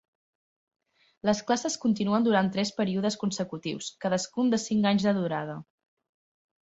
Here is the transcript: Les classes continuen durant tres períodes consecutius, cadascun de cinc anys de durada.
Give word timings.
Les 1.29 1.41
classes 1.51 1.75
continuen 1.83 2.25
durant 2.27 2.49
tres 2.57 2.71
períodes 2.79 3.17
consecutius, 3.25 3.93
cadascun 4.07 4.51
de 4.55 4.61
cinc 4.65 4.89
anys 4.93 5.07
de 5.11 5.15
durada. 5.23 5.59